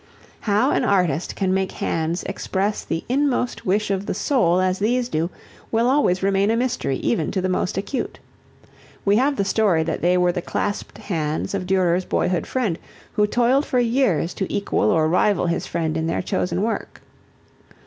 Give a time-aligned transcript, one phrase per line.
[0.39, 5.09] How an artist can make hands express the inmost wish of the soul as these
[5.09, 5.29] do
[5.71, 8.17] will always remain a mystery even to the most acute.
[9.05, 12.79] We have the story that they were the clasped hands of Durer's boyhood friend
[13.13, 17.03] who toiled for years to equal or rival his friend in their chosen work.